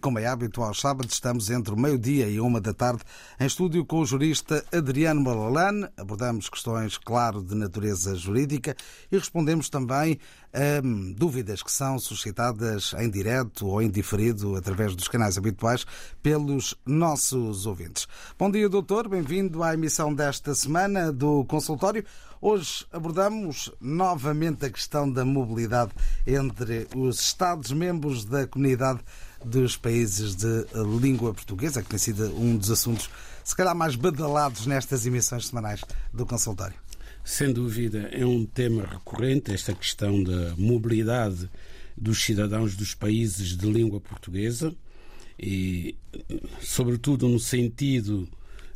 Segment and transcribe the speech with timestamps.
[0.00, 3.02] Como é hábito, aos sábados estamos entre o meio-dia e uma da tarde
[3.38, 5.86] em estúdio com o jurista Adriano Malalane.
[5.94, 8.74] Abordamos questões, claro, de natureza jurídica
[9.12, 10.18] e respondemos também
[10.54, 15.84] a hum, dúvidas que são suscitadas em direto ou em diferido através dos canais habituais
[16.22, 18.08] pelos nossos ouvintes.
[18.38, 19.06] Bom dia, doutor.
[19.06, 22.04] Bem-vindo à emissão desta semana do consultório.
[22.40, 25.92] Hoje abordamos novamente a questão da mobilidade
[26.26, 29.00] entre os Estados-membros da comunidade
[29.44, 30.66] dos países de
[31.00, 33.10] língua portuguesa, que tem sido um dos assuntos,
[33.44, 35.80] se calhar, mais badalados nestas emissões semanais
[36.12, 36.76] do consultório.
[37.24, 41.50] Sem dúvida, é um tema recorrente esta questão da mobilidade
[41.96, 44.74] dos cidadãos dos países de língua portuguesa
[45.38, 45.96] e,
[46.60, 48.28] sobretudo, no sentido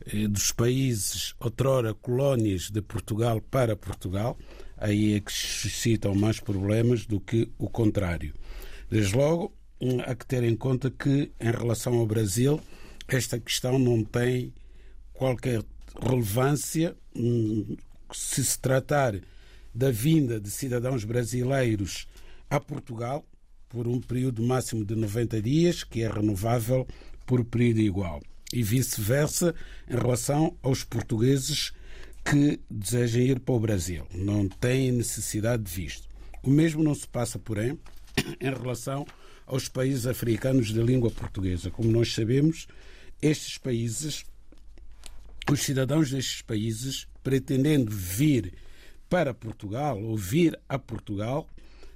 [0.07, 4.39] eh, dos países outrora colónias de Portugal para Portugal,
[4.77, 8.35] aí é que suscitam mais problemas do que o contrário.
[8.91, 9.53] Desde logo,
[10.07, 12.61] há que ter em conta que, em relação ao Brasil,
[13.09, 14.53] esta questão não tem
[15.13, 15.63] qualquer
[16.01, 17.77] relevância hum,
[18.13, 19.15] se se tratar
[19.75, 22.07] da vinda de cidadãos brasileiros
[22.49, 23.25] a Portugal
[23.69, 26.87] por um período máximo de 90 dias, que é renovável
[27.27, 29.55] por período igual, e vice-versa
[29.89, 31.73] em relação aos portugueses
[32.25, 34.07] que desejem ir para o Brasil.
[34.15, 36.09] Não têm necessidade de visto.
[36.43, 37.79] O mesmo não se passa, porém,
[38.41, 39.05] em relação
[39.47, 41.71] aos países africanos de língua portuguesa.
[41.71, 42.67] Como nós sabemos,
[43.21, 44.25] estes países,
[45.51, 48.55] os cidadãos destes países, pretendendo vir
[49.09, 51.49] para Portugal ou vir a Portugal,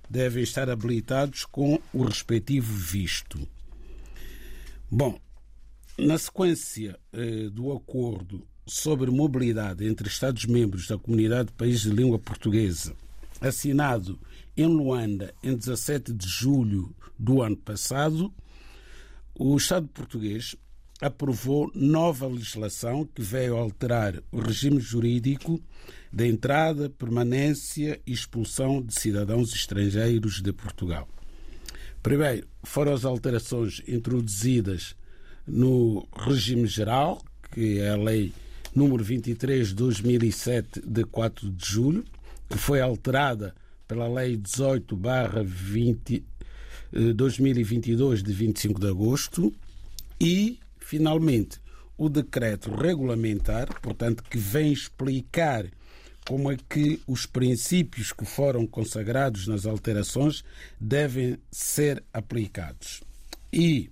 [0.09, 3.47] devem estar habilitados com o respectivo visto.
[4.91, 5.21] Bom,
[5.99, 12.19] na sequência eh, do acordo sobre mobilidade entre Estados-membros da Comunidade de Países de Língua
[12.19, 12.95] Portuguesa,
[13.41, 14.19] assinado
[14.59, 18.33] em Luanda em 17 de julho do ano passado,
[19.33, 20.57] o Estado português
[21.01, 25.61] aprovou nova legislação que veio alterar o regime jurídico
[26.13, 31.09] da entrada, permanência e expulsão de cidadãos estrangeiros de Portugal.
[32.03, 34.97] Primeiro, foram as alterações introduzidas
[35.47, 38.33] no regime geral, que é a Lei
[38.75, 42.05] número 23 de 2007, de 4 de julho,
[42.49, 43.55] que foi alterada
[43.89, 45.43] pela Lei 18 barra
[47.15, 49.53] 2022 de 25 de agosto
[50.21, 51.59] e, finalmente,
[51.97, 55.67] o decreto regulamentar, portanto, que vem explicar
[56.27, 60.45] como é que os princípios que foram consagrados nas alterações
[60.79, 63.03] devem ser aplicados.
[63.51, 63.91] E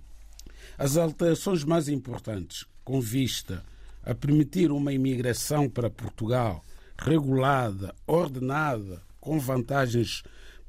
[0.77, 3.63] as alterações mais importantes, com vista
[4.03, 6.63] a permitir uma imigração para Portugal
[6.97, 10.23] regulada, ordenada, com vantagens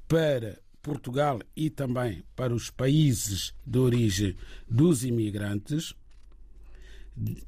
[0.09, 4.35] para Portugal e também para os países de origem
[4.69, 5.95] dos imigrantes,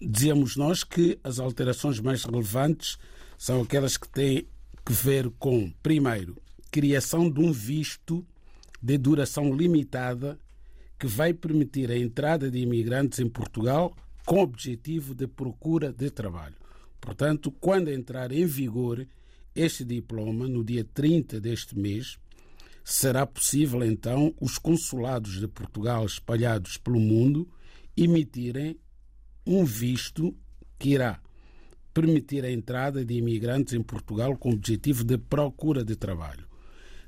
[0.01, 2.97] dizemos nós que as alterações mais relevantes
[3.37, 4.47] são aquelas que têm
[4.87, 6.41] que ver com, primeiro,
[6.71, 8.25] criação de um visto
[8.81, 10.39] de duração limitada
[10.97, 16.55] que vai permitir a entrada de imigrantes em Portugal com objetivo de procura de trabalho.
[17.01, 19.05] Portanto, quando entrar em vigor
[19.55, 22.19] este diploma, no dia 30 deste mês,
[22.85, 27.49] será possível então os consulados de Portugal espalhados pelo mundo
[27.97, 28.79] emitirem
[29.47, 30.35] um visto
[30.79, 31.21] que irá
[31.93, 36.47] permitir a entrada de imigrantes em Portugal com objetivo de procura de trabalho.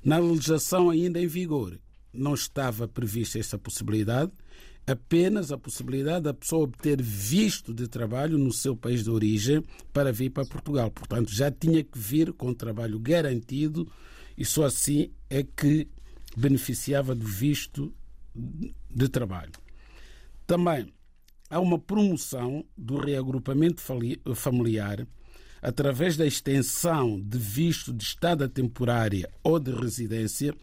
[0.05, 1.79] Na legislação ainda em vigor,
[2.13, 4.33] não estava prevista essa possibilidade,
[4.87, 9.63] apenas a possibilidade da pessoa obter visto de trabalho no seu país de origem
[9.93, 10.91] para vir para Portugal.
[10.91, 13.91] Portanto, já tinha que vir com trabalho garantido
[14.37, 15.89] e só assim é que
[16.37, 17.93] beneficiava do visto
[18.35, 19.53] de trabalho.
[20.47, 20.93] Também
[21.49, 23.81] há uma promoção do reagrupamento
[24.35, 25.07] familiar
[25.61, 30.55] através da extensão de visto de estada temporária ou de residência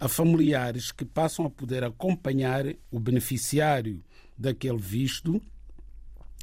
[0.00, 4.02] a familiares que passam a poder acompanhar o beneficiário
[4.36, 5.40] daquele visto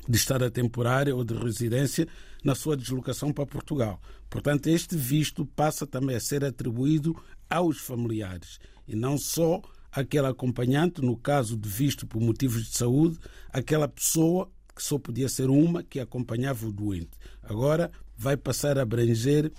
[0.08, 2.08] de estada temporária ou de residência
[2.44, 4.00] na sua deslocação para Portugal.
[4.30, 7.16] Portanto, este visto passa também a ser atribuído
[7.50, 9.62] aos familiares e não só
[9.92, 13.18] aquele acompanhante, no caso de visto por motivos de saúde,
[13.50, 17.12] aquela pessoa que só podia ser uma que acompanhava o doente.
[17.42, 19.52] Agora vai passar a abranger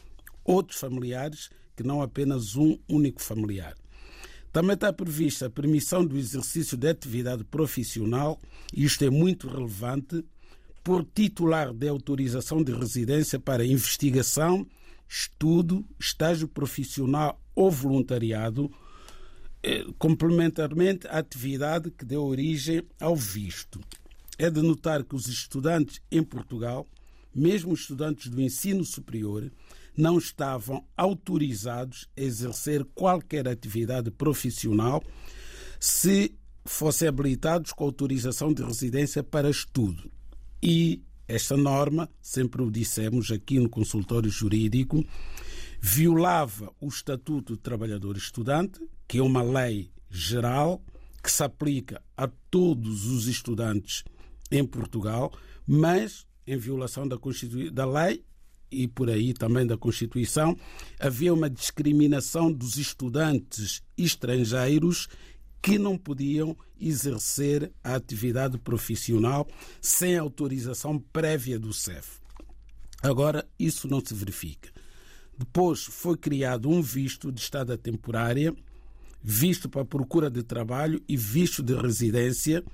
[0.44, 3.74] outros familiares que não apenas um único familiar.
[4.56, 8.40] Também está prevista a permissão do exercício de atividade profissional,
[8.72, 10.24] isto é muito relevante,
[10.82, 14.66] por titular de autorização de residência para investigação,
[15.06, 18.72] estudo, estágio profissional ou voluntariado,
[19.62, 23.78] eh, complementarmente à atividade que deu origem ao visto.
[24.38, 26.86] É de notar que os estudantes em Portugal,
[27.34, 29.52] mesmo estudantes do ensino superior,
[29.96, 35.02] não estavam autorizados a exercer qualquer atividade profissional
[35.80, 36.34] se
[36.64, 40.10] fossem habilitados com autorização de residência para estudo.
[40.62, 45.04] E esta norma, sempre o dissemos aqui no consultório jurídico,
[45.80, 50.82] violava o Estatuto de Trabalhador Estudante, que é uma lei geral
[51.22, 54.04] que se aplica a todos os estudantes
[54.50, 55.32] em Portugal,
[55.66, 57.16] mas em violação da,
[57.72, 58.24] da lei
[58.70, 60.56] e por aí também da Constituição,
[60.98, 65.08] havia uma discriminação dos estudantes estrangeiros
[65.62, 69.48] que não podiam exercer a atividade profissional
[69.80, 72.20] sem autorização prévia do CEF.
[73.02, 74.70] Agora, isso não se verifica.
[75.38, 78.54] Depois foi criado um visto de estada temporária,
[79.22, 82.64] visto para procura de trabalho e visto de residência.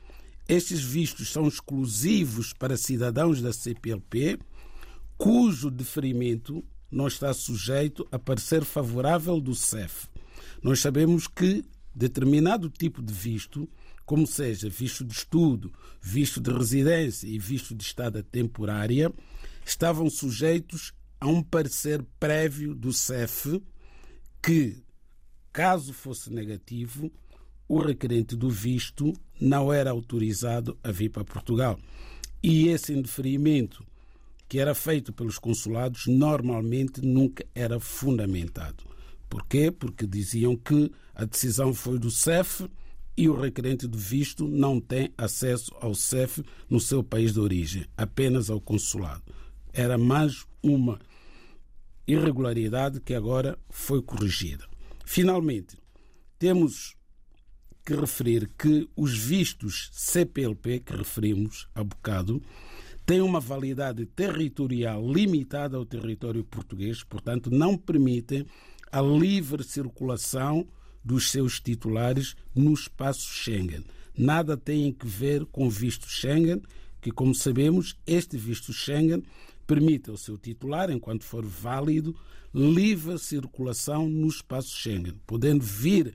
[0.49, 4.39] Estes vistos são exclusivos para cidadãos da CPLP
[5.23, 10.09] cujo deferimento não está sujeito a parecer favorável do CEF.
[10.61, 11.65] Nós sabemos que
[11.95, 13.69] determinado tipo de visto,
[14.05, 19.13] como seja visto de estudo, visto de residência e visto de estada temporária,
[19.65, 23.63] estavam sujeitos a um parecer prévio do CEF
[24.43, 24.83] que,
[25.53, 27.13] caso fosse negativo,
[27.69, 31.79] o requerente do visto não era autorizado a vir para Portugal.
[32.43, 33.87] E esse indeferimento
[34.53, 38.85] que era feito pelos consulados normalmente nunca era fundamentado.
[39.27, 39.71] Porquê?
[39.71, 42.69] Porque diziam que a decisão foi do CEF
[43.17, 47.87] e o requerente de visto não tem acesso ao CEF no seu país de origem,
[47.97, 49.23] apenas ao consulado.
[49.73, 51.01] Era mais uma
[52.07, 54.67] irregularidade que agora foi corrigida.
[55.07, 55.79] Finalmente,
[56.39, 56.95] temos
[57.87, 62.43] que referir que os vistos CPLP que referimos há bocado
[63.05, 68.47] tem uma validade territorial limitada ao território português, portanto, não permitem
[68.91, 70.67] a livre circulação
[71.05, 73.85] dos seus titulares no espaço Schengen.
[74.17, 76.63] Nada tem que ver com visto Schengen,
[77.01, 79.23] que, como sabemos, este visto Schengen
[79.67, 82.15] permite ao seu titular, enquanto for válido,
[82.55, 86.15] livre circulação no espaço Schengen, podendo vir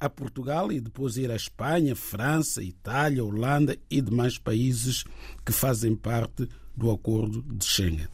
[0.00, 5.04] a Portugal e depois ir à Espanha, França, Itália, Holanda e demais países
[5.44, 8.08] que fazem parte do acordo de Schengen.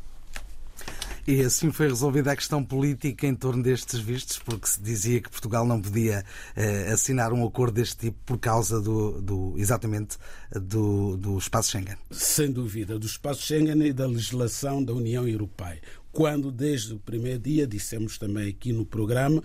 [1.27, 5.31] E assim foi resolvida a questão política em torno destes vistos, porque se dizia que
[5.31, 6.23] Portugal não podia
[6.55, 10.19] eh, assinar um acordo deste tipo por causa do, do exatamente
[10.53, 11.97] do, do espaço Schengen.
[12.11, 15.81] Sem dúvida, do espaço Schengen e da legislação da União Europeia.
[16.13, 19.43] Quando desde o primeiro dia dissemos também aqui no programa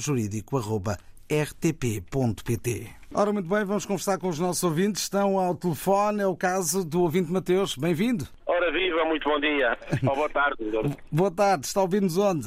[1.28, 2.90] jurídico@rtp.pt.
[3.14, 5.02] Ora, muito bem, vamos conversar com os nossos ouvintes.
[5.02, 7.76] Estão ao telefone, é o caso do ouvinte Mateus.
[7.76, 8.26] Bem-vindo.
[8.46, 9.78] Ora, viva, muito bom dia.
[10.06, 10.56] Ou boa tarde.
[11.12, 12.46] boa tarde, está a ouvir-nos onde?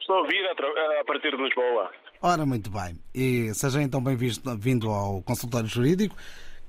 [0.00, 1.90] Estou a ouvir a, partir de Lisboa.
[2.22, 2.98] Ora, muito bem.
[3.14, 6.16] E seja então bem-vindo ao consultório jurídico.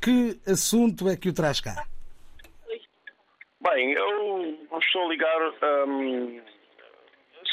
[0.02, 1.86] Que assunto é que o traz cá?
[3.62, 6.40] Bem, eu estou a ligar um,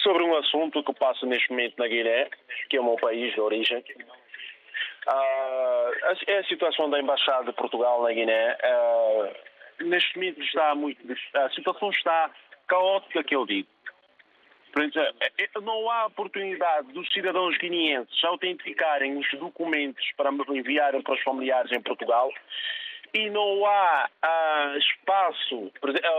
[0.05, 2.29] sobre um assunto que passa neste momento na Guiné,
[2.69, 3.83] que é o meu país de origem.
[5.09, 5.91] Uh,
[6.27, 8.57] é a situação da Embaixada de Portugal na Guiné.
[8.63, 11.01] Uh, neste momento está muito.
[11.35, 12.31] A situação está
[12.69, 13.69] caótica, que eu digo.
[14.77, 21.23] É, é, não há oportunidade dos cidadãos guineenses autenticarem os documentos para enviarem para os
[21.23, 22.29] familiares em Portugal
[23.15, 25.73] e não há uh, espaço,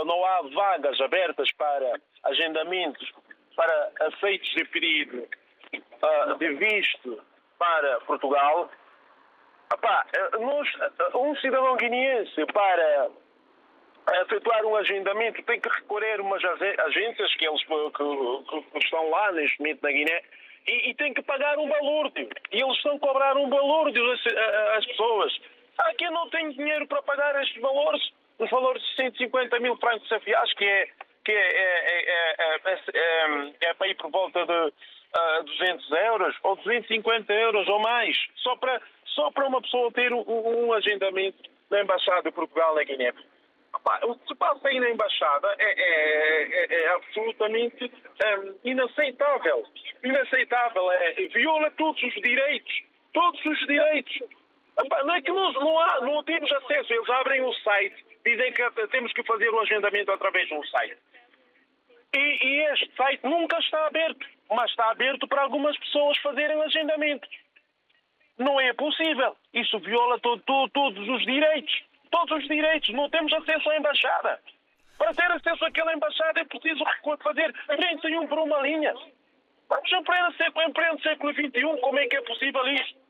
[0.05, 3.11] não há vagas abertas para agendamentos
[3.55, 5.27] para efeitos de pedido
[5.73, 7.21] uh, de visto
[7.57, 8.69] para Portugal.
[9.73, 13.09] Epá, eh, nós, eh, um cidadão guineense para
[14.21, 19.31] efetuar um agendamento tem que recorrer a umas agências que eles que, que estão lá
[19.31, 20.21] neste momento na Guiné
[20.67, 22.11] e, e, tem que pagar um valor.
[22.15, 23.91] E eles estão a cobrar um valor
[24.77, 25.41] às pessoas.
[25.79, 28.01] Ah, aqui eu não tenho dinheiro para pagar estes valores,
[28.37, 30.87] os valores de 150 mil francos acho que é
[31.25, 37.33] que é, é, é, é, para ir por volta de uh, 200 euros ou 250
[37.33, 41.37] euros ou mais, só para, só para uma pessoa ter um, um agendamento
[41.71, 43.11] na Embaixada de Portugal na Guiné.
[44.03, 49.63] O que se passa aí na Embaixada é, é, é, é absolutamente um, inaceitável.
[50.03, 50.91] Inaceitável.
[50.91, 52.83] É, viola todos os direitos.
[53.13, 54.19] Todos os direitos.
[54.77, 56.93] Não é que não, não, há, não temos acesso.
[56.93, 60.97] Eles abrem o site, dizem que temos que fazer o agendamento através de um site.
[62.13, 67.29] E, e, este site nunca está aberto, mas está aberto para algumas pessoas fazerem agendamentos.
[68.37, 69.35] Não é possível.
[69.53, 71.83] Isso viola todo, todo, todos os direitos.
[72.11, 72.89] Todos os direitos.
[72.93, 74.39] Não temos acesso à embaixada.
[74.97, 76.83] Para ter acesso àquela embaixada é preciso
[77.21, 78.93] fazer 31 por uma linha.
[79.67, 83.04] Vamos em pleno século, em pleno século XXI, como é que é possível isto?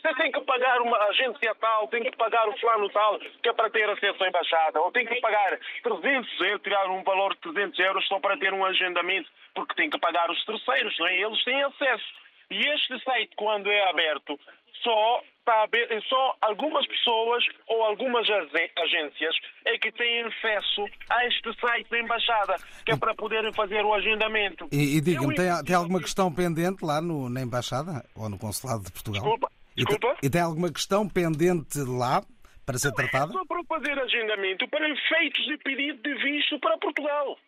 [0.00, 3.52] Você tem que pagar uma agência tal, tem que pagar o plano tal, que é
[3.52, 7.40] para ter acesso à embaixada, ou tem que pagar 300 euros, tirar um valor de
[7.40, 11.20] 300 euros só para ter um agendamento, porque tem que pagar os terceiros, não é?
[11.20, 12.04] Eles têm acesso.
[12.50, 14.38] E este site, quando é aberto,
[14.82, 19.34] só, está aberto, só algumas pessoas ou algumas agências
[19.66, 23.92] é que têm acesso a este site da Embaixada, que é para poderem fazer o
[23.92, 24.68] agendamento.
[24.72, 28.84] E, e diga-me, tem, tem, alguma questão pendente lá no, na Embaixada ou no Consulado
[28.84, 29.22] de Portugal?
[29.22, 29.57] Desculpa.
[29.78, 30.16] Desculpa?
[30.22, 32.22] E, tem alguma questão pendente lá
[32.66, 33.32] para ser tratada?
[33.32, 37.38] Só para fazer agendamento para efeitos de pedido de visto para Portugal.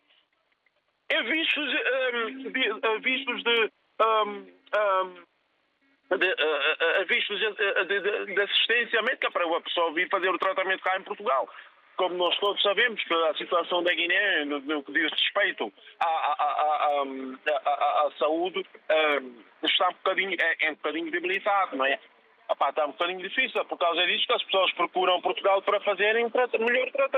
[1.09, 3.71] É vistos, um, de, uh, vistos de.
[4.01, 4.47] Um,
[4.79, 10.29] um, de, uh, uh, vistos de, de, de, assistência médica para a pessoa vir fazer
[10.29, 11.49] o tratamento cá em Portugal.
[11.97, 16.05] Como nós todos sabemos que a situação da Guiné, no, no que diz respeito à,
[16.05, 17.03] à,
[17.65, 18.65] à, à saúde,
[19.61, 21.99] está um bocadinho, é, é um bocadinho debilitado, não é?
[22.51, 26.25] Epá, está um bocadinho difícil, por causa disso que as pessoas procuram Portugal para fazerem
[26.25, 27.09] um melhor para,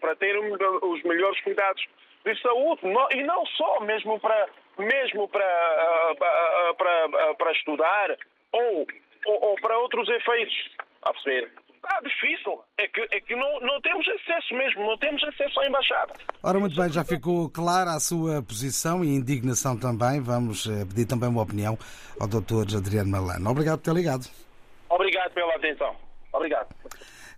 [0.00, 1.82] para terem os melhores cuidados
[2.24, 4.48] de saúde, e não só, mesmo para,
[4.78, 8.16] mesmo para, ah, ah, para, para, para estudar
[8.52, 8.86] ou,
[9.24, 10.54] ou, ou, para outros efeitos.
[11.02, 11.50] A perceber?
[11.76, 12.60] Está difícil.
[12.76, 16.12] É que, é que não, não temos acesso mesmo, não temos acesso à embaixada.
[16.42, 20.20] Ora, muito bem, já ficou clara a sua posição e indignação também.
[20.20, 21.78] Vamos eh, pedir também uma opinião
[22.20, 22.76] ao Dr.
[22.76, 23.50] Adriano Malano.
[23.50, 24.49] Obrigado por ter ligado.
[24.90, 25.94] Obrigado pela atenção.
[26.32, 26.74] Obrigado.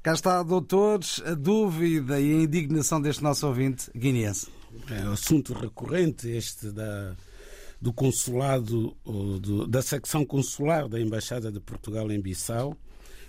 [0.02, 4.50] Cá está, doutores, a dúvida e a indignação deste nosso ouvinte guineense.
[4.90, 7.14] É um assunto recorrente este da,
[7.80, 12.76] do consulado, do, da secção consular da Embaixada de Portugal em Bissau.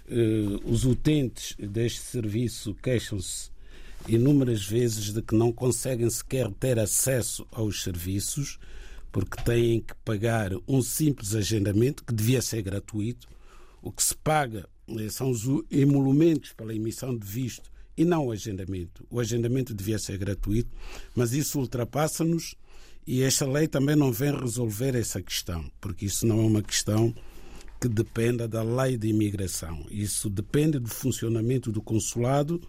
[0.09, 3.51] Eh, os utentes deste serviço queixam-se
[4.07, 8.59] inúmeras vezes de que não conseguem sequer ter acesso aos serviços
[9.11, 13.27] porque têm que pagar um simples agendamento que devia ser gratuito.
[13.83, 18.31] O que se paga eh, são os emolumentos pela emissão de visto e não o
[18.31, 19.05] agendamento.
[19.11, 20.69] O agendamento devia ser gratuito,
[21.13, 22.55] mas isso ultrapassa-nos
[23.05, 27.13] e esta lei também não vem resolver essa questão, porque isso não é uma questão
[27.79, 29.85] que dependa da lei de imigração.
[29.91, 32.61] Isso depende do funcionamento do consulado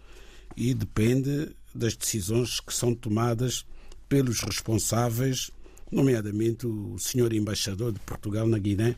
[0.57, 3.65] e depende das decisões que são tomadas
[4.09, 5.53] pelos responsáveis,
[5.91, 8.97] nomeadamente o senhor embaixador de Portugal na Guiné.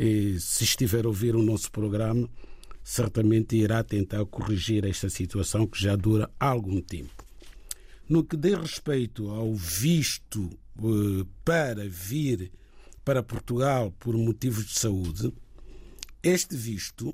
[0.00, 2.30] E, se estiver a ouvir o nosso programa,
[2.84, 7.26] certamente irá tentar corrigir esta situação que já dura algum tempo.
[8.08, 12.52] No que diz respeito ao visto eh, para vir
[13.04, 15.34] para Portugal por motivos de saúde,
[16.22, 17.12] este visto,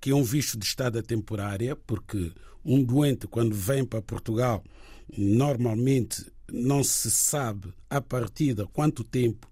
[0.00, 2.30] que é um visto de estada temporária, porque
[2.64, 4.62] um doente, quando vem para Portugal,
[5.18, 9.50] normalmente não se sabe a partida quanto tempo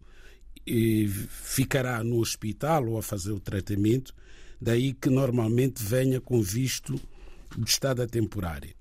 [1.29, 4.15] ficará no hospital ou a fazer o tratamento,
[4.61, 7.01] daí que normalmente venha com visto
[7.57, 8.75] de estada temporária.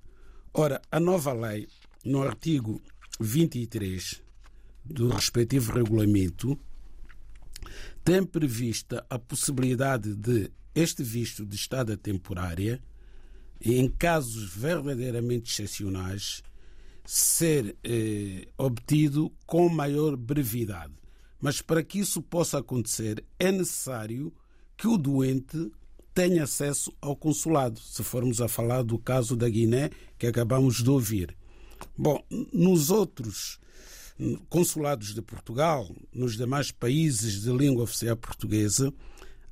[0.53, 1.67] Ora, a nova lei,
[2.05, 2.81] no artigo
[3.19, 4.21] 23
[4.85, 6.57] do respectivo regulamento,
[8.03, 12.81] tem prevista a possibilidade de este visto de estada temporária,
[13.61, 16.43] em casos verdadeiramente excepcionais,
[17.05, 20.93] ser eh, obtido com maior brevidade.
[21.43, 24.33] Mas para que isso possa acontecer, é necessário
[24.77, 25.69] que o doente
[26.13, 30.89] tenha acesso ao consulado, se formos a falar do caso da Guiné que acabamos de
[30.89, 31.35] ouvir.
[31.97, 32.23] Bom,
[32.53, 33.59] nos outros
[34.47, 38.93] consulados de Portugal, nos demais países de língua oficial portuguesa,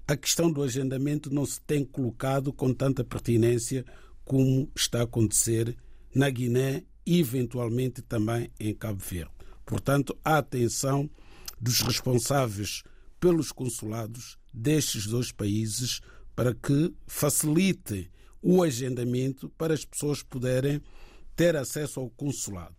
[0.07, 3.83] a questão do agendamento não se tem colocado com tanta pertinência
[4.24, 5.75] como está a acontecer
[6.15, 9.31] na Guiné e eventualmente também em Cabo Verde.
[9.65, 11.10] Portanto, a atenção
[11.62, 12.84] dos responsáveis
[13.20, 16.01] pelos consulados destes dois países
[16.36, 18.10] para que facilite
[18.41, 20.82] o agendamento para as pessoas poderem
[21.36, 22.75] ter acesso ao consulado.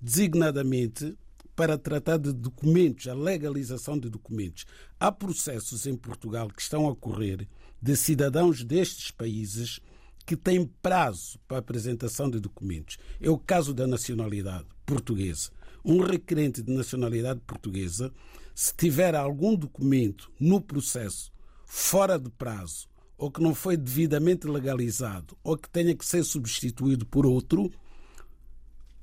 [0.00, 1.16] Designadamente
[1.54, 4.66] para tratar de documentos, a legalização de documentos.
[4.98, 7.48] Há processos em Portugal que estão a correr
[7.80, 9.78] de cidadãos destes países
[10.26, 12.98] que têm prazo para apresentação de documentos.
[13.20, 15.50] É o caso da nacionalidade portuguesa.
[15.84, 18.12] Um requerente de nacionalidade portuguesa,
[18.54, 21.32] se tiver algum documento no processo
[21.66, 27.04] fora de prazo ou que não foi devidamente legalizado ou que tenha que ser substituído
[27.04, 27.70] por outro,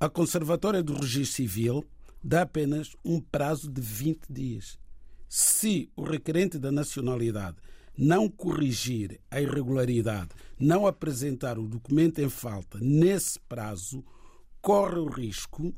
[0.00, 1.84] a Conservatória do Registro Civil
[2.22, 4.78] dá apenas um prazo de 20 dias.
[5.28, 7.56] Se o requerente da nacionalidade
[7.96, 14.04] não corrigir a irregularidade, não apresentar o documento em falta nesse prazo,
[14.60, 15.74] corre o risco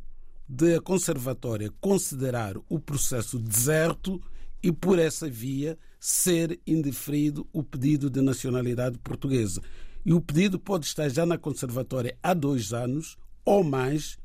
[0.48, 4.22] de a Conservatória considerar o processo deserto
[4.62, 9.60] e, por essa via, ser indeferido o pedido de nacionalidade portuguesa.
[10.04, 14.18] E o pedido pode estar já na Conservatória há dois anos ou mais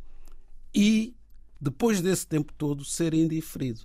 [0.73, 1.15] e
[1.59, 3.81] depois desse tempo todo, ser indiferido.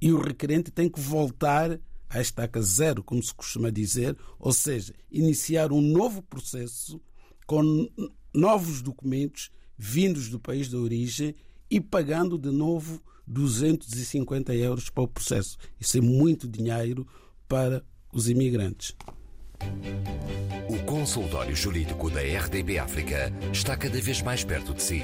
[0.00, 4.94] E o requerente tem que voltar à estaca zero, como se costuma dizer, ou seja,
[5.10, 7.00] iniciar um novo processo
[7.46, 7.88] com
[8.32, 11.34] novos documentos vindos do país de origem
[11.70, 15.56] e pagando de novo 250 euros para o processo.
[15.80, 17.06] Isso é muito dinheiro
[17.48, 18.94] para os imigrantes.
[20.68, 25.02] O consultório jurídico da RDB África está cada vez mais perto de si.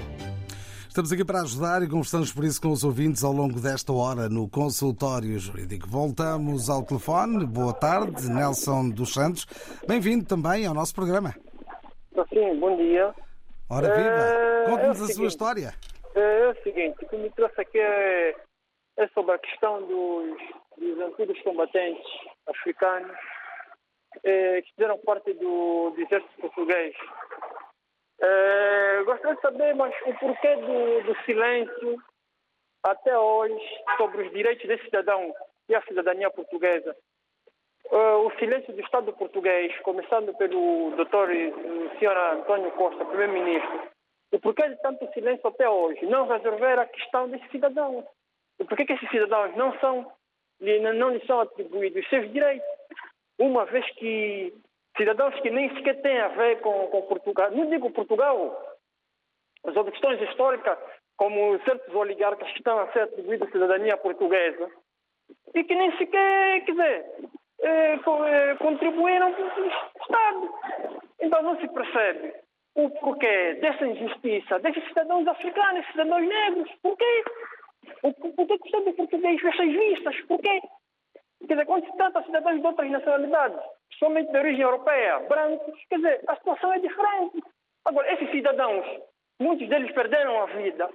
[0.88, 4.28] Estamos aqui para ajudar e conversamos por isso com os ouvintes ao longo desta hora
[4.28, 5.88] no consultório jurídico.
[5.88, 7.44] Voltamos ao telefone.
[7.44, 9.48] Boa tarde, Nelson dos Santos.
[9.88, 11.34] Bem-vindo também ao nosso programa.
[12.32, 13.12] Sim, bom dia.
[13.68, 15.74] Ora viva, É, conte-nos é a sua história.
[16.14, 18.36] É, é o seguinte, o que me trouxe aqui é,
[18.96, 20.38] é sobre a questão dos,
[20.78, 22.06] dos antigos combatentes
[22.46, 23.16] africanos
[24.22, 26.94] é, que fizeram parte do, do exército português.
[28.20, 31.98] É, gostaria de saber mas, o porquê do, do silêncio
[32.84, 33.60] até hoje
[33.96, 35.34] sobre os direitos desse cidadão
[35.68, 36.96] e a cidadania portuguesa.
[37.90, 41.98] É, o silêncio do Estado português, começando pelo Dr.
[41.98, 42.16] Sr.
[42.38, 43.93] António Costa, primeiro-ministro,
[44.32, 46.04] o porquê de tanto silêncio até hoje?
[46.06, 48.04] Não resolver a questão desses cidadãos.
[48.58, 50.12] E por que esses cidadãos não são,
[50.60, 52.66] não lhes são atribuídos os seus direitos?
[53.38, 54.52] Uma vez que
[54.96, 58.76] cidadãos que nem sequer têm a ver com, com Portugal, não digo Portugal,
[59.64, 60.78] as outras questões históricas,
[61.16, 64.70] como certos oligarcas que estão a ser atribuídos cidadania portuguesa,
[65.54, 67.06] e que nem sequer, quer dizer,
[67.62, 70.54] eh, eh, contribuíram para o Estado.
[71.20, 72.43] Então não se percebe
[72.74, 76.70] o porquê dessa injustiça desses cidadãos africanos, cidadãos negros.
[76.82, 77.24] Porquê?
[78.02, 80.20] Por que o Estado português essas vistas?
[80.22, 80.60] Porquê?
[81.46, 83.60] Quer dizer, quando se trata de cidadãos de outras nacionalidades,
[83.98, 87.42] somente de origem europeia, brancos, quer dizer, a situação é diferente.
[87.84, 88.84] Agora, esses cidadãos,
[89.38, 90.88] muitos deles perderam a vida.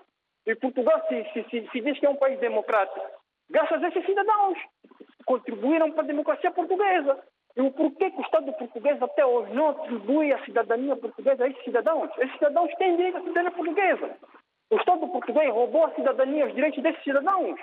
[0.48, 3.00] E Portugal se, se, se, se diz que é um país democrático,
[3.50, 4.58] graças a esses cidadãos.
[5.26, 7.24] Contribuíram para a democracia portuguesa.
[7.60, 11.50] E o porquê que o Estado português até hoje não atribui a cidadania portuguesa a
[11.50, 12.10] esses cidadãos?
[12.17, 14.17] Esses cidadãos têm direito à cidadania portuguesa.
[14.72, 17.60] O Estado português roubou a cidadania, os direitos desses cidadãos.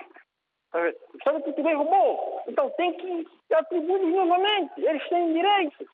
[0.75, 2.43] O Estado português roubou.
[2.47, 4.73] Então tem que atribuir novamente.
[4.77, 5.87] Eles têm direitos.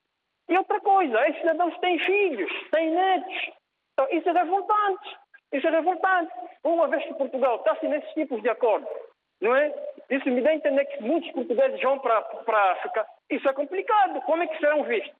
[0.50, 3.52] E outra coisa, esses cidadãos têm filhos, têm netos.
[3.94, 5.18] Então isso é revoltante.
[5.54, 6.34] Isso é revoltante.
[6.66, 8.90] Uma vez que Portugal está assim nesses tipos de acordos,
[9.40, 9.74] não é?
[10.10, 13.06] Isso me dá a entender que muitos portugueses vão para, a África.
[13.30, 14.22] Isso é complicado.
[14.22, 15.16] Como é que serão vistos?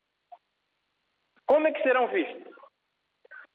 [1.46, 2.54] Como é que serão vistos?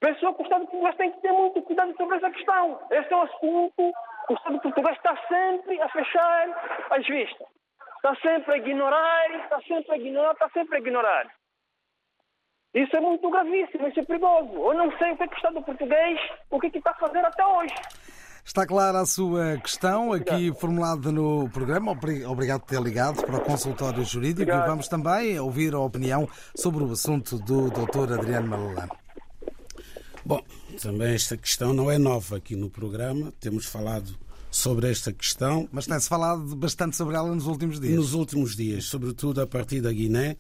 [0.01, 2.81] Pessoa que o Estado português tem que ter muito cuidado sobre essa questão.
[2.91, 3.93] Esse é um assunto
[4.27, 7.49] que o Estado português está sempre a fechar as vistas.
[7.97, 11.35] Está sempre a ignorar, está sempre a ignorar, está sempre a ignorar.
[12.75, 14.53] Isso é muito gravíssimo, isso é perigoso.
[14.55, 16.91] Eu não sei o que, é que o Estado português, o que, é que está
[16.91, 17.75] a fazer até hoje.
[18.49, 21.93] Está clara a sua questão aqui formulada no programa.
[21.93, 24.65] Obrigado por ter ligado para o consultório jurídico Obrigado.
[24.65, 28.15] e vamos também ouvir a opinião sobre o assunto do Dr.
[28.15, 28.89] Adriano Malalã.
[30.25, 30.43] Bom,
[30.81, 33.31] também esta questão não é nova aqui no programa.
[33.39, 34.19] Temos falado
[34.51, 35.69] sobre esta questão.
[35.71, 37.95] Mas tem-se falado bastante sobre ela nos últimos dias.
[37.95, 40.39] Nos últimos dias, sobretudo a partir da Guiné.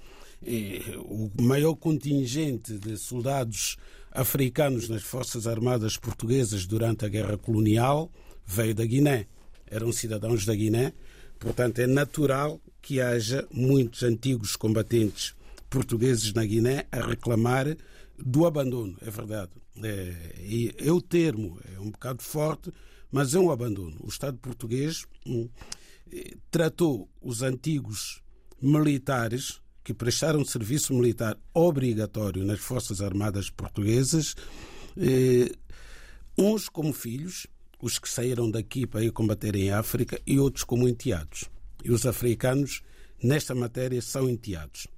[0.96, 3.76] O maior contingente de soldados
[4.18, 8.10] africanos nas Forças Armadas Portuguesas durante a Guerra Colonial
[8.44, 9.28] veio da Guiné.
[9.64, 10.92] Eram cidadãos da Guiné.
[11.38, 15.36] Portanto, é natural que haja muitos antigos combatentes
[15.70, 17.76] portugueses na Guiné a reclamar
[18.18, 19.52] do abandono, é verdade.
[19.80, 22.72] É, é o termo, é um bocado forte,
[23.12, 23.96] mas é um abandono.
[24.00, 25.48] O Estado português hum,
[26.50, 28.20] tratou os antigos
[28.60, 34.34] militares que prestaram serviço militar obrigatório nas Forças Armadas Portuguesas,
[34.98, 35.50] eh,
[36.36, 37.46] uns como filhos,
[37.80, 41.46] os que saíram daqui para ir combater em África, e outros como enteados.
[41.82, 42.82] E os africanos,
[43.22, 44.88] nesta matéria, são enteados.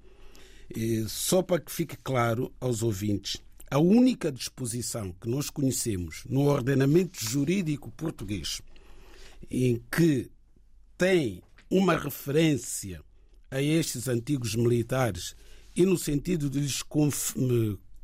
[0.75, 6.49] E só para que fique claro aos ouvintes, a única disposição que nós conhecemos no
[6.49, 8.61] ordenamento jurídico português
[9.49, 10.29] em que
[10.99, 13.05] tem uma referência
[13.51, 15.35] a estes antigos militares
[15.75, 16.83] e no sentido de lhes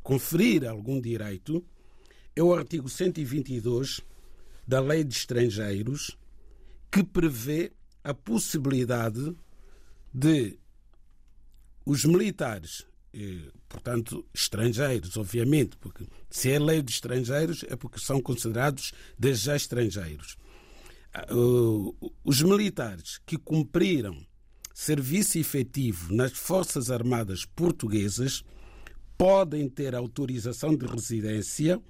[0.02, 1.64] conferir algum direito
[2.34, 4.00] é o artigo 122
[4.66, 6.18] da Lei de Estrangeiros,
[6.90, 9.34] que prevê a possibilidade
[10.12, 10.58] de
[11.84, 12.84] os militares,
[13.68, 19.56] portanto, estrangeiros, obviamente, porque se é lei de estrangeiros é porque são considerados desde já
[19.56, 20.36] estrangeiros.
[21.14, 21.26] Ah,
[22.24, 24.26] os militares que cumpriram
[24.76, 28.44] serviço efetivo nas Forças Armadas Portuguesas
[29.16, 31.80] podem ter autorização de residência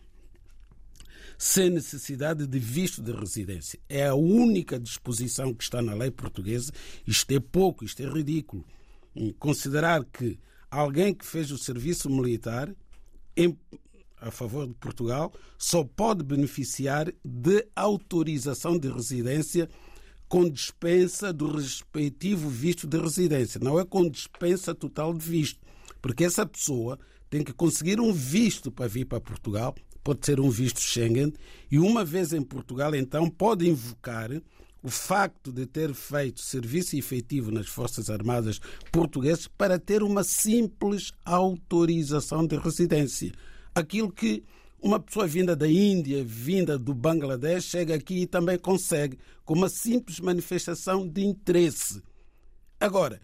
[1.36, 3.80] sem necessidade de visto de residência.
[3.88, 6.72] É a única disposição que está na lei portuguesa.
[7.04, 8.64] Isto é pouco, isto é ridículo.
[9.36, 10.38] Considerar que
[10.70, 12.72] alguém que fez o serviço militar
[13.36, 13.58] em,
[14.16, 19.68] a favor de Portugal só pode beneficiar de autorização de residência
[20.28, 25.60] com dispensa do respectivo visto de residência, não é com dispensa total de visto,
[26.02, 26.98] porque essa pessoa
[27.30, 31.32] tem que conseguir um visto para vir para Portugal, pode ser um visto Schengen,
[31.70, 34.30] e uma vez em Portugal, então, pode invocar
[34.82, 38.60] o facto de ter feito serviço efetivo nas Forças Armadas
[38.92, 43.32] Portuguesas para ter uma simples autorização de residência.
[43.74, 44.44] Aquilo que
[44.80, 49.68] uma pessoa vinda da Índia, vinda do Bangladesh, chega aqui e também consegue, com uma
[49.68, 52.02] simples manifestação de interesse.
[52.78, 53.20] Agora,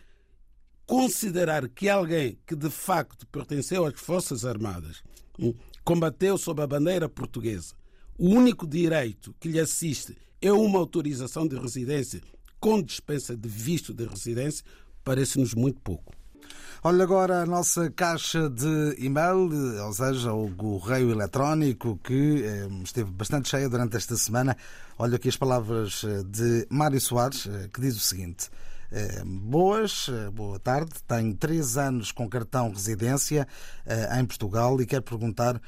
[0.86, 5.02] considerar que alguém que de facto pertenceu às Forças Armadas,
[5.38, 7.74] hum, combateu sob a bandeira portuguesa,
[8.18, 12.20] o único direito que lhe assiste é uma autorização de residência
[12.62, 14.64] com dispensa de visto de residência,
[15.02, 16.12] parece-nos muito pouco.
[16.84, 19.48] Olha agora a nossa caixa de e-mail,
[19.84, 24.56] ou seja, o correio eletrónico, que eh, esteve bastante cheia durante esta semana.
[24.98, 28.50] Olha aqui as palavras eh, de Mário Soares, eh, que diz o seguinte.
[29.24, 30.90] Boas, boa tarde.
[31.08, 33.48] Tenho três anos com cartão residência
[34.18, 35.58] em Portugal e quero perguntar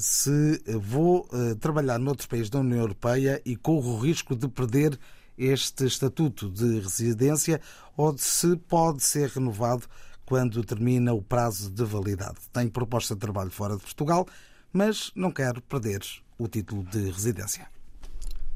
[0.00, 1.28] se vou
[1.60, 4.98] trabalhar noutros países da União Europeia e corro o risco de perder
[5.38, 7.60] este estatuto de residência
[7.96, 9.86] ou se pode ser renovado
[10.32, 12.38] quando termina o prazo de validade.
[12.50, 14.26] Tenho proposta de trabalho fora de Portugal,
[14.72, 16.00] mas não quero perder
[16.38, 17.68] o título de residência.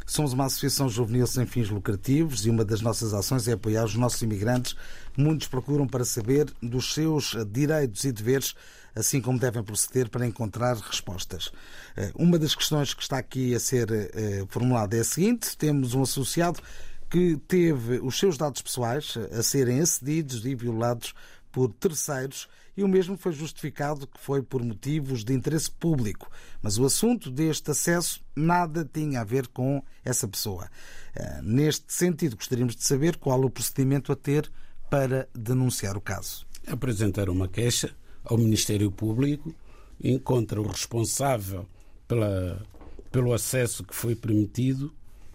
[0.09, 3.95] Somos uma associação juvenil sem fins lucrativos e uma das nossas ações é apoiar os
[3.95, 4.73] nossos imigrantes.
[5.17, 8.55] Muitos procuram para saber dos seus direitos e deveres
[8.95, 11.51] assim como devem proceder para encontrar respostas.
[11.97, 15.93] Eh, uma das questões que está aqui a ser eh, formulada é a seguinte: temos
[15.93, 16.61] um associado
[17.09, 21.13] que teve os seus dados pessoais a serem acedidos e violados
[21.57, 26.29] por terceiros e o mesmo foi justificado que foi por motivos de interesse público.
[26.61, 30.69] Mas o assunto deste acesso nada tinha a ver com essa pessoa.
[31.15, 34.51] Eh, neste sentido, gostaríamos de saber qual o procedimento a ter
[34.87, 36.45] para denunciar o caso.
[36.67, 37.89] Apresentar uma queixa
[38.23, 39.51] ao Ministério Público,
[39.99, 41.67] encontra o responsável
[42.07, 42.63] pela,
[43.11, 44.93] pelo acesso que foi permitido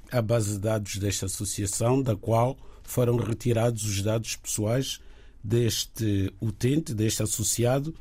[0.08, 5.00] à base de dados desta associação, da qual foram retirados os dados pessoais
[5.42, 7.94] deste utente, deste associado,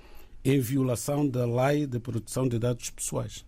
[0.44, 3.46] em violação da Lei de Proteção de Dados Pessoais.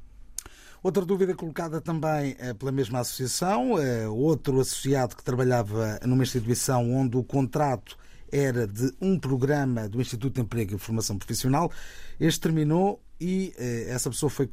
[0.82, 6.93] Outra dúvida colocada também eh, pela mesma associação, eh, outro associado que trabalhava numa instituição
[6.93, 7.97] onde o contrato
[8.29, 11.71] era de um programa do Instituto de Emprego e Formação Profissional.
[12.19, 14.49] Este terminou e eh, essa pessoa foi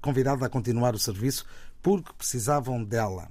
[0.00, 1.44] convidada a continuar o serviço
[1.82, 3.28] porque precisavam dela.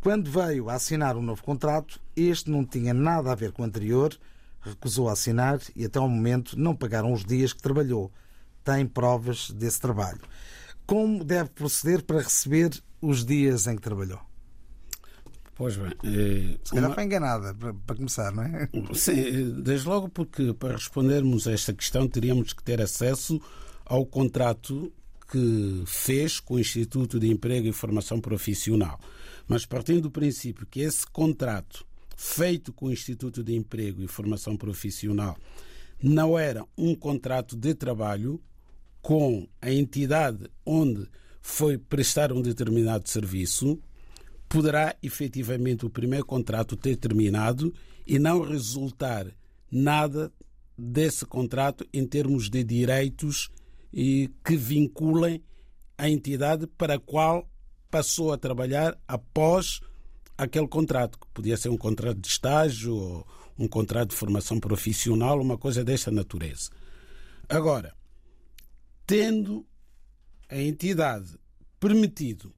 [0.00, 3.64] Quando veio a assinar um novo contrato, este não tinha nada a ver com o
[3.64, 4.16] anterior,
[4.60, 8.12] recusou a assinar e até ao momento não pagaram os dias que trabalhou.
[8.62, 10.20] Tem provas desse trabalho.
[10.86, 12.70] Como deve proceder para receber
[13.00, 14.20] os dias em que trabalhou?
[15.54, 15.92] Pois bem.
[16.04, 16.94] Eh, Se calhar uma...
[16.94, 18.68] foi enganada, para, para, começar, não é?
[18.94, 23.40] Sim, eh, desde logo porque para respondermos a esta questão teríamos que ter acesso
[23.84, 24.92] ao contrato
[25.30, 28.98] que fez com o Instituto de Emprego e Formação Profissional.
[29.46, 31.84] Mas partindo do princípio que esse contrato
[32.22, 35.38] feito com o Instituto de Emprego e Formação Profissional
[36.02, 38.38] não era um contrato de trabalho
[39.00, 41.08] com a entidade onde
[41.40, 43.80] foi prestar um determinado serviço,
[44.50, 47.72] poderá efetivamente o primeiro contrato ter terminado
[48.06, 49.26] e não resultar
[49.70, 50.30] nada
[50.76, 53.48] desse contrato em termos de direitos
[53.90, 55.42] e que vinculem
[55.96, 57.48] a entidade para a qual
[57.90, 59.80] passou a trabalhar após
[60.42, 63.26] aquele contrato, que podia ser um contrato de estágio ou
[63.58, 66.70] um contrato de formação profissional, uma coisa desta natureza.
[67.46, 67.94] Agora,
[69.06, 69.66] tendo
[70.48, 71.38] a entidade
[71.78, 72.54] permitido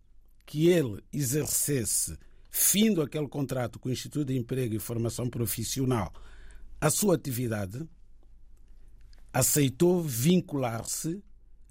[0.46, 2.16] que ele exercesse,
[2.48, 6.12] findo aquele contrato com o Instituto de Emprego e Formação Profissional,
[6.80, 7.84] a sua atividade,
[9.32, 11.20] aceitou vincular-se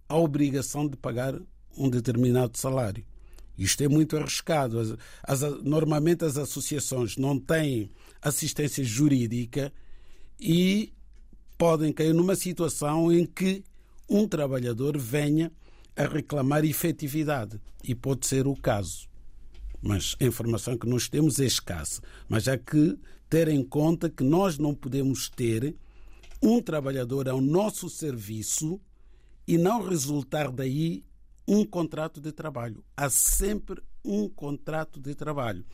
[0.09, 1.39] à obrigação de pagar
[1.77, 3.05] um determinado salário.
[3.61, 4.79] Isto é muito arriscado.
[4.79, 9.71] As, as, normalmente as associações não têm assistência jurídica
[10.39, 10.91] e
[11.59, 13.63] podem cair numa situação em que
[14.09, 15.51] um trabalhador venha
[15.95, 17.61] a reclamar efetividade.
[17.83, 19.07] E pode ser o caso.
[19.79, 22.01] Mas a informação que nós temos é escassa.
[22.27, 22.97] Mas há que
[23.29, 25.75] ter em conta que nós não podemos ter
[26.41, 28.81] um trabalhador ao nosso serviço
[29.47, 31.03] e não resultar daí
[31.47, 32.83] um contrato de trabalho.
[32.95, 35.65] Há sempre um contrato de trabalho.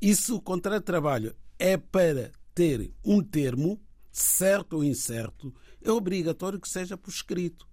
[0.00, 5.90] E se o contrato de trabalho é para ter um termo, certo ou incerto, é
[5.90, 7.66] obrigatório que seja por escrito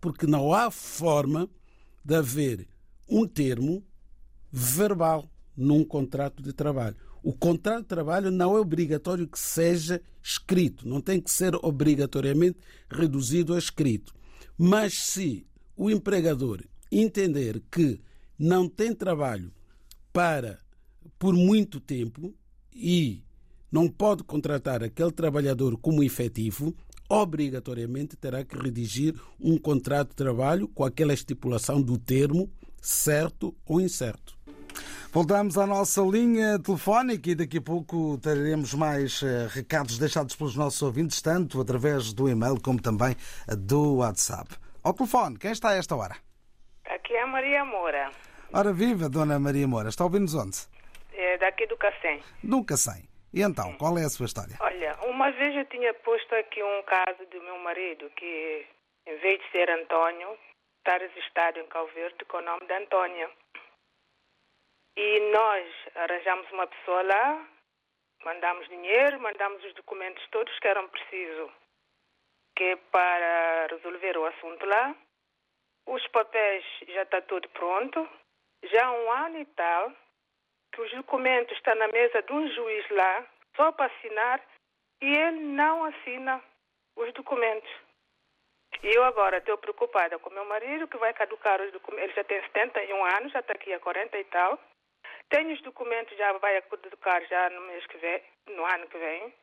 [0.00, 1.48] porque não há forma
[2.04, 2.66] de haver
[3.08, 3.84] um termo
[4.50, 6.96] verbal num contrato de trabalho.
[7.22, 12.58] O contrato de trabalho não é obrigatório que seja escrito, não tem que ser obrigatoriamente
[12.90, 14.14] reduzido a escrito.
[14.56, 18.00] Mas se o empregador entender que
[18.38, 19.52] não tem trabalho
[20.12, 20.58] para
[21.18, 22.34] por muito tempo
[22.74, 23.22] e
[23.70, 26.74] não pode contratar aquele trabalhador como efetivo,
[27.08, 32.50] obrigatoriamente terá que redigir um contrato de trabalho com aquela estipulação do termo
[32.80, 34.38] certo ou incerto.
[35.12, 40.54] Voltamos à nossa linha telefónica e daqui a pouco teremos mais eh, recados deixados pelos
[40.54, 43.16] nossos ouvintes, tanto através do e-mail como também
[43.58, 44.54] do WhatsApp.
[44.84, 46.16] Ao telefone, quem está a esta hora?
[46.94, 48.10] Aqui é a Maria Moura.
[48.52, 49.88] Ora viva, Dona Maria Moura.
[49.88, 50.58] Está ouvindo-nos onde?
[51.12, 52.20] É daqui do Cacém.
[52.42, 53.08] Do Cacém.
[53.32, 54.56] E então, qual é a sua história?
[54.60, 58.66] Olha, uma vez eu tinha posto aqui um caso do meu marido que,
[59.06, 60.36] em vez de ser Antônio,
[60.78, 63.30] está registrado em Calverde com o nome de Antônia.
[64.96, 67.48] E nós arranjamos uma pessoa lá,
[68.24, 71.50] mandamos dinheiro, mandamos os documentos todos que eram precisos
[72.56, 74.94] que é para resolver o assunto lá.
[75.90, 78.08] Os papéis já está tudo pronto.
[78.62, 79.92] Já há um ano e tal
[80.72, 83.26] que os documentos estão na mesa de um juiz lá,
[83.56, 84.40] só para assinar,
[85.02, 86.40] e ele não assina
[86.94, 87.68] os documentos.
[88.84, 92.10] E eu agora estou preocupada com meu marido, que vai caducar os documentos.
[92.10, 94.60] Ele já tem 71 anos, já está aqui há 40 e tal.
[95.28, 99.34] Tem os documentos, já vai caducar já no mês que vem, no ano que vem.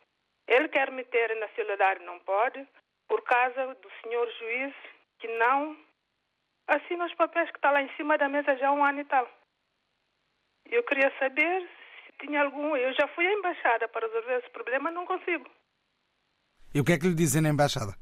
[0.48, 2.66] Ele quer meter na nacionalidade, não pode,
[3.06, 4.74] por causa do senhor juiz
[5.20, 5.87] que não
[6.68, 9.06] assina os papéis que está lá em cima da mesa já há um ano e
[9.06, 9.28] tal.
[10.70, 11.68] Eu queria saber
[12.06, 12.76] se tinha algum.
[12.76, 15.50] Eu já fui à embaixada para resolver esse problema, não consigo.
[16.74, 17.94] E o que é que lhe dizem na embaixada?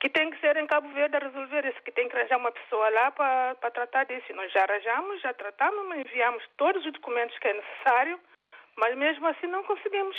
[0.00, 2.52] Que tem que ser em Cabo Verde a resolver isso, que tem que arranjar uma
[2.52, 4.32] pessoa lá para, para tratar disso.
[4.32, 8.18] Nós já arranjamos, já tratamos, enviamos todos os documentos que é necessário,
[8.76, 10.16] mas mesmo assim não conseguimos.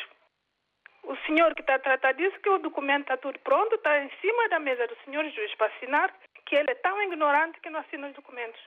[1.04, 4.12] O senhor que está a tratar disso, que o documento está tudo pronto, está em
[4.22, 6.14] cima da mesa do senhor juiz para assinar,
[6.50, 8.60] que ele é tão ignorante que não assina os documentos.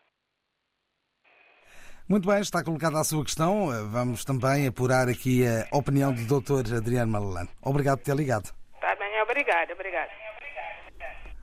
[2.09, 3.67] Muito bem, está colocada a sua questão.
[3.91, 6.75] Vamos também apurar aqui a opinião do Dr.
[6.77, 7.49] Adriano Malalano.
[7.61, 8.55] Obrigado por ter ligado.
[8.75, 10.11] Está bem, obrigado, obrigado.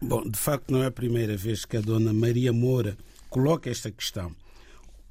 [0.01, 2.95] Bom, de facto não é a primeira vez que a dona Maria Moura
[3.29, 4.33] coloca esta questão.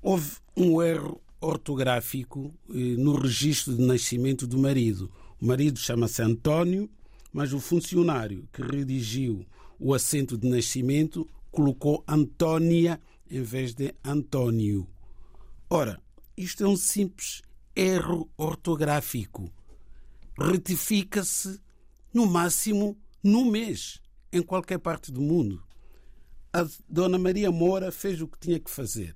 [0.01, 5.13] Houve um erro ortográfico eh, no registro de nascimento do marido.
[5.41, 6.89] O marido chama-se António,
[7.33, 9.47] mas o funcionário que redigiu
[9.79, 14.89] o assento de nascimento colocou Antônia em vez de Antônio.
[15.71, 16.01] Ora,
[16.37, 17.43] isto é um simples
[17.75, 19.53] erro ortográfico.
[20.39, 21.61] Retifica-se
[22.13, 24.01] no máximo no mês,
[24.33, 25.63] em qualquer parte do mundo.
[26.53, 29.15] A Dona Maria Moura fez o que tinha que fazer,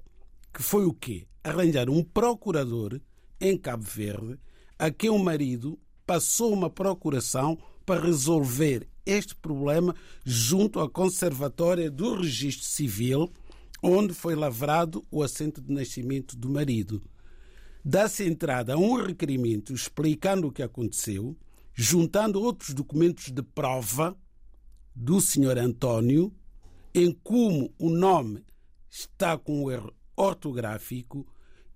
[0.52, 1.26] que foi o quê?
[1.42, 3.00] Arranjar um procurador
[3.40, 4.38] em Cabo Verde
[4.78, 12.14] a quem o marido passou uma procuração para resolver este problema junto à Conservatória do
[12.14, 13.32] Registro Civil,
[13.82, 17.02] onde foi lavrado o assento de nascimento do marido.
[17.84, 21.36] Dá-se entrada a um requerimento explicando o que aconteceu,
[21.74, 24.16] juntando outros documentos de prova
[24.94, 25.58] do Sr.
[25.58, 26.32] António,
[26.94, 28.44] em como o nome
[28.88, 31.26] está com um erro ortográfico,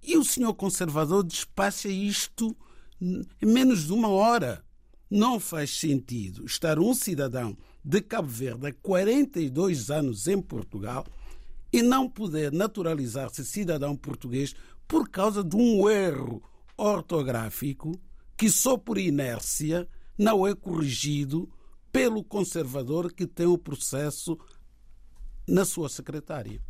[0.02, 0.54] e o Sr.
[0.54, 2.56] Conservador despacha isto
[3.00, 4.64] em menos de uma hora.
[5.08, 11.06] Não faz sentido estar um cidadão de Cabo Verde há 42 anos em Portugal
[11.72, 14.54] e não poder naturalizar-se cidadão português
[14.88, 16.42] por causa de um erro
[16.76, 17.92] ortográfico
[18.36, 19.88] que só por inércia
[20.18, 21.48] não é corrigido
[21.92, 24.38] pelo conservador que tem o processo
[25.46, 26.60] na sua secretária.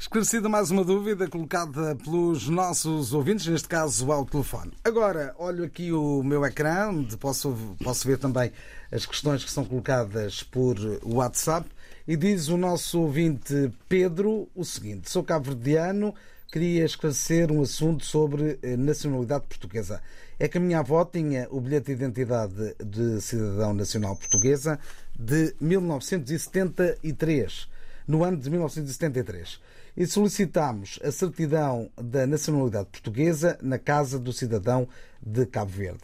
[0.00, 4.72] Esclarecida mais uma dúvida colocada pelos nossos ouvintes, neste caso ao telefone.
[4.82, 8.50] Agora, olho aqui o meu ecrã, onde posso, posso ver também
[8.90, 11.68] as questões que são colocadas por WhatsApp.
[12.08, 16.14] E diz o nosso ouvinte Pedro o seguinte: Sou cabo-verdiano,
[16.50, 20.00] queria esclarecer um assunto sobre nacionalidade portuguesa.
[20.38, 24.80] É que a minha avó tinha o bilhete de identidade de cidadão nacional portuguesa
[25.14, 27.68] de 1973,
[28.08, 34.88] no ano de 1973 e solicitámos a certidão da nacionalidade portuguesa na Casa do Cidadão
[35.20, 36.00] de Cabo Verde.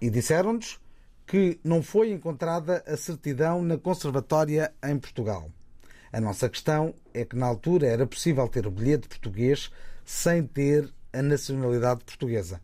[0.00, 0.80] E disseram-nos
[1.26, 5.50] que não foi encontrada a certidão na Conservatória em Portugal.
[6.12, 9.70] A nossa questão é que na altura era possível ter o bilhete português
[10.04, 12.60] sem ter a nacionalidade portuguesa.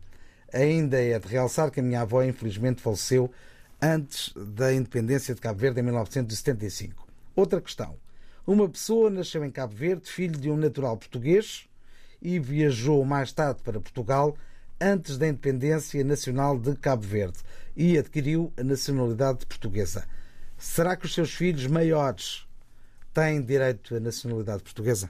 [0.53, 3.31] Ainda é de realçar que a minha avó infelizmente faleceu
[3.81, 7.07] antes da independência de Cabo Verde em 1975.
[7.35, 7.95] Outra questão.
[8.45, 11.67] Uma pessoa nasceu em Cabo Verde, filho de um natural português,
[12.21, 14.35] e viajou mais tarde para Portugal
[14.79, 17.37] antes da independência nacional de Cabo Verde
[17.75, 20.05] e adquiriu a nacionalidade portuguesa.
[20.57, 22.47] Será que os seus filhos maiores
[23.13, 25.09] têm direito à nacionalidade portuguesa?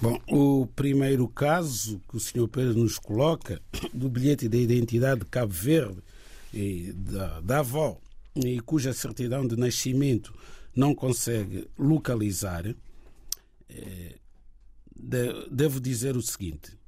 [0.00, 2.48] Bom, o primeiro caso que o Sr.
[2.48, 3.60] Pedro nos coloca,
[3.92, 6.02] do bilhete de identidade de Cabo Verde,
[6.52, 7.98] e da, da avó,
[8.34, 10.34] e cuja certidão de nascimento
[10.76, 12.66] não consegue localizar,
[13.68, 14.18] é,
[15.50, 16.78] devo dizer o seguinte: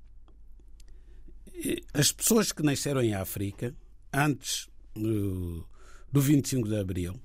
[1.95, 3.75] as pessoas que nasceram em África
[4.13, 7.19] antes do 25 de Abril,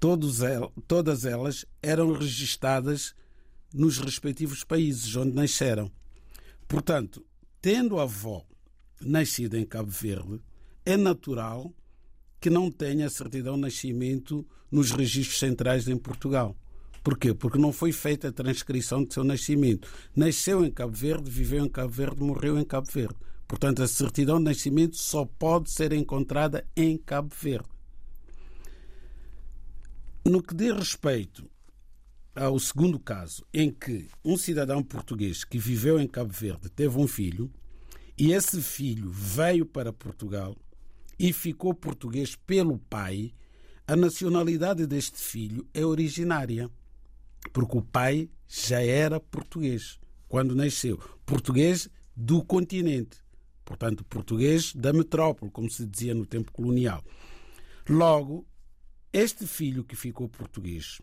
[0.00, 3.14] todas elas eram registadas
[3.72, 5.92] nos respectivos países onde nasceram.
[6.66, 7.24] Portanto,
[7.60, 8.44] tendo a avó
[9.00, 10.40] nascida em Cabo Verde,
[10.84, 11.74] é natural
[12.40, 16.56] que não tenha certidão de nascimento nos registros centrais em Portugal.
[17.02, 17.32] Porquê?
[17.32, 19.88] Porque não foi feita a transcrição de seu nascimento.
[20.14, 23.16] Nasceu em Cabo Verde, viveu em Cabo Verde, morreu em Cabo Verde.
[23.46, 27.68] Portanto, a certidão de nascimento só pode ser encontrada em Cabo Verde.
[30.24, 31.48] No que diz respeito
[32.34, 37.06] ao segundo caso, em que um cidadão português que viveu em Cabo Verde teve um
[37.06, 37.50] filho
[38.18, 40.56] e esse filho veio para Portugal
[41.18, 43.32] e ficou português pelo pai,
[43.86, 46.70] a nacionalidade deste filho é originária
[47.52, 49.98] porque o pai já era português
[50.28, 50.98] quando nasceu.
[51.24, 53.18] Português do continente.
[53.64, 57.04] Portanto, português da metrópole, como se dizia no tempo colonial.
[57.88, 58.46] Logo,
[59.12, 61.00] este filho que ficou português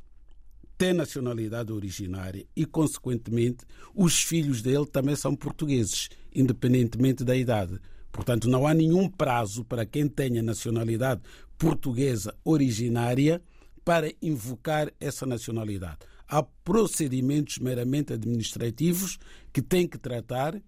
[0.77, 7.79] tem nacionalidade originária e, consequentemente, os filhos dele também são portugueses, independentemente da idade.
[8.13, 11.21] Portanto, não há nenhum prazo para quem tenha nacionalidade
[11.57, 13.41] portuguesa originária
[13.83, 15.97] para invocar essa nacionalidade
[16.33, 19.19] há procedimentos meramente administrativos
[19.51, 20.59] que tem que tratar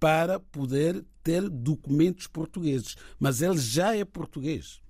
[0.00, 2.96] para poder ter documentos portugueses.
[3.20, 4.80] Mas ele já é português.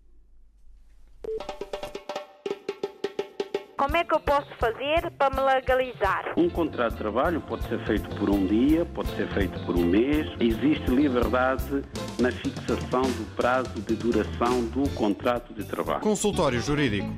[3.83, 6.35] Como é que eu posso fazer para me legalizar?
[6.37, 9.85] Um contrato de trabalho pode ser feito por um dia, pode ser feito por um
[9.85, 10.25] mês.
[10.39, 11.83] Existe liberdade
[12.21, 16.01] na fixação do prazo de duração do contrato de trabalho.
[16.01, 17.09] Consultório Jurídico.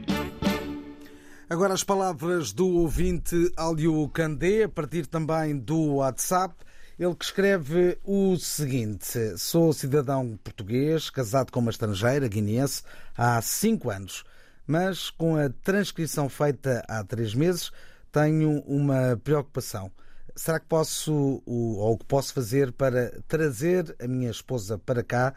[1.50, 6.54] Agora as palavras do ouvinte Alio Candé, a partir também do WhatsApp.
[6.98, 12.82] Ele que escreve o seguinte: Sou cidadão português, casado com uma estrangeira, guineense,
[13.18, 14.24] há cinco anos,
[14.66, 17.70] mas com a transcrição feita há três meses,
[18.10, 19.90] tenho uma preocupação.
[20.36, 25.34] Será que posso, ou o que posso fazer para trazer a minha esposa para cá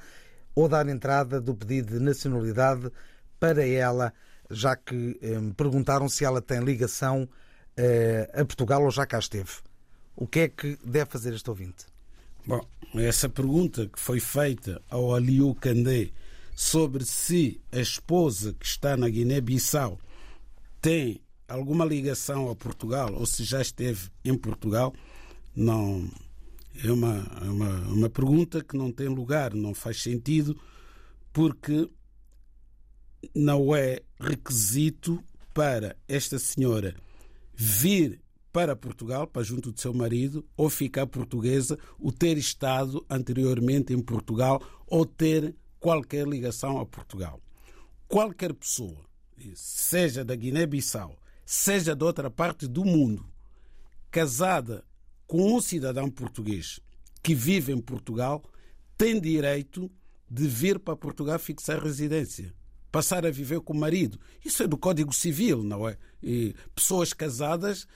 [0.55, 2.91] ou dar entrada do pedido de nacionalidade
[3.39, 4.13] para ela?
[4.49, 7.27] já que eh, me perguntaram se ela tem ligação
[7.75, 9.51] eh, a Portugal ou já cá esteve.
[10.15, 11.85] O que é que deve fazer este ouvinte?
[12.45, 12.65] Bom,
[12.95, 16.11] essa pergunta que foi feita ao Aliou Candé
[16.57, 19.99] sobre se a esposa que está na Guiné-Bissau
[20.81, 24.91] tem alguma ligação a Portugal ou se já esteve em Portugal,
[25.55, 26.09] não
[26.83, 30.59] é uma, é uma, uma pergunta que não tem lugar, não faz sentido,
[31.31, 31.87] porque
[33.35, 36.95] não é requisito para esta senhora
[37.53, 38.19] vir
[38.51, 44.01] para Portugal, para junto do seu marido, ou ficar portuguesa, ou ter estado anteriormente em
[44.01, 47.41] Portugal, ou ter qualquer ligação a Portugal.
[48.07, 49.05] Qualquer pessoa,
[49.55, 53.25] seja da Guiné-Bissau, seja de outra parte do mundo,
[54.09, 54.83] casada
[55.25, 56.79] com um cidadão português
[57.21, 58.43] que vive em Portugal,
[58.97, 59.91] tem direito
[60.29, 62.53] de vir para Portugal fixar residência
[62.91, 64.19] passar a viver com o marido.
[64.43, 65.97] Isso é do Código Civil, não é?
[66.21, 67.87] E pessoas casadas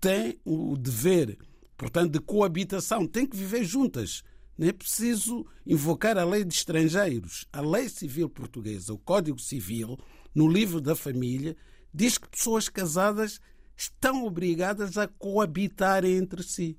[0.00, 1.36] têm o dever,
[1.76, 4.22] portanto, de coabitação, têm que viver juntas.
[4.60, 7.46] É preciso invocar a lei de estrangeiros.
[7.52, 9.96] A lei civil portuguesa, o Código Civil,
[10.34, 11.56] no livro da família,
[11.94, 13.40] diz que pessoas casadas
[13.76, 16.76] estão obrigadas a coabitar entre si.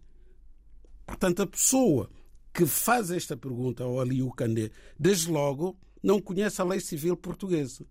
[1.05, 2.09] Portanto, a pessoa
[2.53, 4.69] que faz esta pergunta ao Aliu Candé,
[4.99, 7.85] desde logo, não conhece a lei civil portuguesa.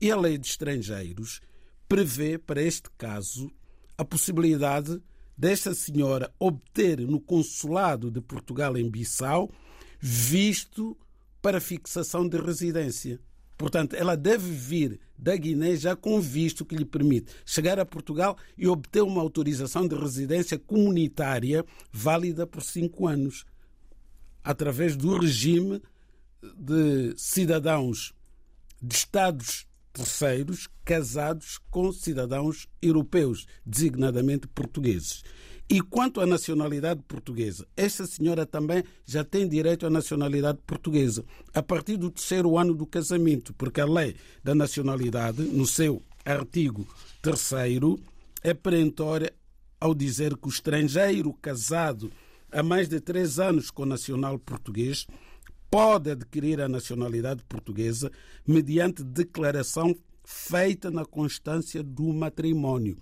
[0.00, 1.40] E a lei de estrangeiros
[1.86, 3.50] prevê, para este caso,
[3.98, 5.00] a possibilidade
[5.36, 9.50] desta senhora obter no consulado de Portugal em Bissau
[10.00, 10.96] visto
[11.42, 13.20] para fixação de residência.
[13.56, 18.36] Portanto, ela deve vir da Guiné já com visto que lhe permite chegar a Portugal
[18.56, 23.46] e obter uma autorização de residência comunitária válida por cinco anos,
[24.44, 25.80] através do regime
[26.54, 28.14] de cidadãos
[28.82, 29.65] de Estados
[29.96, 35.22] terceiros casados com cidadãos europeus, designadamente portugueses.
[35.68, 41.24] E quanto à nacionalidade portuguesa, esta senhora também já tem direito à nacionalidade portuguesa
[41.54, 46.86] a partir do terceiro ano do casamento, porque a lei da nacionalidade, no seu artigo
[47.22, 47.98] terceiro,
[48.42, 49.32] é perentória
[49.80, 52.12] ao dizer que o estrangeiro casado
[52.52, 55.06] há mais de três anos com nacional português
[55.76, 58.10] pode adquirir a nacionalidade portuguesa
[58.46, 62.96] mediante declaração feita na constância do matrimónio.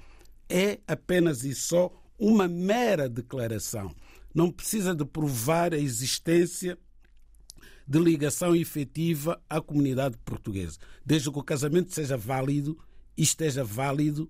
[0.48, 3.94] É apenas e só uma mera declaração.
[4.34, 6.76] Não precisa de provar a existência
[7.86, 12.76] de ligação efetiva à comunidade portuguesa, desde que o casamento seja válido
[13.16, 14.28] e esteja válido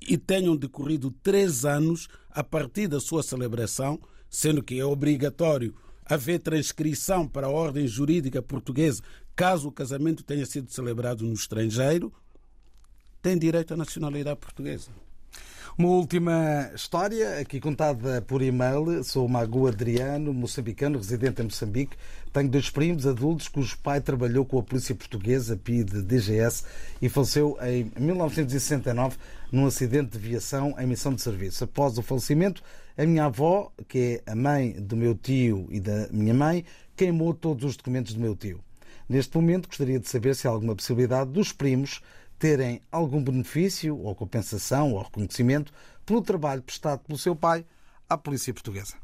[0.00, 5.74] e tenham decorrido três anos a partir da sua celebração, sendo que é obrigatório
[6.08, 9.02] haver transcrição para a ordem jurídica portuguesa
[9.34, 12.10] caso o casamento tenha sido celebrado no estrangeiro,
[13.20, 14.90] tem direito à nacionalidade portuguesa.
[15.78, 19.04] Uma última história, aqui contada por e-mail.
[19.04, 21.98] Sou Magu Adriano, moçambicano, residente em Moçambique.
[22.32, 26.64] Tenho dois primos adultos cujo pai trabalhou com a polícia portuguesa, PID DGS,
[27.02, 29.18] e faleceu em 1969
[29.52, 31.64] num acidente de viação em missão de serviço.
[31.64, 32.62] Após o falecimento,
[32.96, 36.64] a minha avó, que é a mãe do meu tio e da minha mãe,
[36.96, 38.64] queimou todos os documentos do meu tio.
[39.06, 42.00] Neste momento, gostaria de saber se há alguma possibilidade dos primos
[42.38, 45.72] terem algum benefício, ou compensação, ou reconhecimento
[46.04, 47.64] pelo trabalho prestado pelo seu pai
[48.08, 48.94] à Polícia Portuguesa.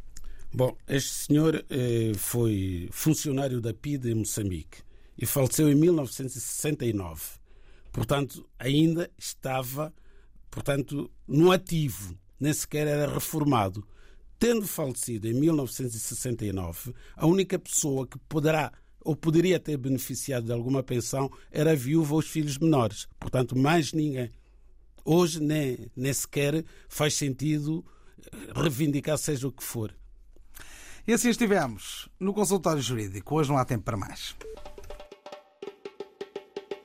[0.55, 4.83] Bom, este senhor eh, foi funcionário da PIDE em Moçambique
[5.17, 7.23] e faleceu em 1969.
[7.91, 9.93] Portanto, ainda estava
[10.53, 13.85] portanto, no ativo, nem sequer era reformado.
[14.39, 18.71] Tendo falecido em 1969, a única pessoa que poderá
[19.05, 23.07] ou poderia ter beneficiado de alguma pensão era a viúva ou os filhos menores.
[23.19, 24.31] Portanto, mais ninguém.
[25.05, 27.85] Hoje nem, nem sequer faz sentido
[28.55, 29.95] reivindicar seja o que for.
[31.07, 33.35] E assim estivemos no consultório jurídico.
[33.35, 34.37] Hoje não há tempo para mais.